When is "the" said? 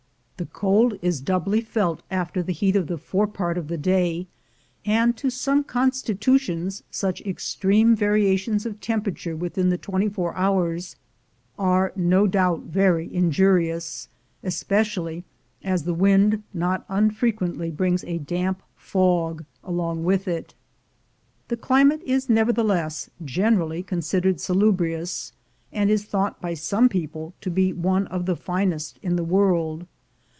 0.37-0.47, 2.41-2.51, 2.87-2.97, 3.67-3.77, 9.69-9.77, 15.83-15.93, 21.49-21.57, 28.25-28.35, 29.17-29.23